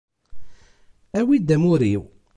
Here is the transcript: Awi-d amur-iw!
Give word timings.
Awi-d 1.19 1.49
amur-iw! 1.55 2.01